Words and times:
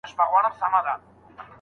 پلار 0.17 0.45
زوړ 0.45 0.53
ساعت 0.59 0.85
لري. 0.85 1.07